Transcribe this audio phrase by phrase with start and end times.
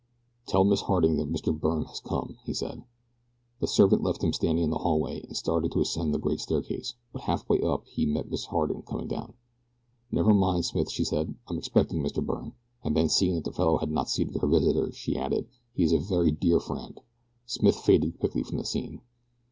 [0.47, 1.55] "Tell Miss Harding that Mr.
[1.55, 2.81] Byrne has come," he said.
[3.59, 6.95] The servant left him standing in the hallway, and started to ascend the great staircase,
[7.13, 9.35] but halfway up he met Miss Harding coming down.
[10.11, 11.35] "Never mind, Smith," she said.
[11.47, 12.25] "I am expecting Mr.
[12.25, 12.53] Byrne,"
[12.83, 15.91] and then seeing that the fellow had not seated her visitor she added, "He is
[15.93, 16.99] a very dear friend."
[17.45, 19.01] Smith faded quickly from the scene.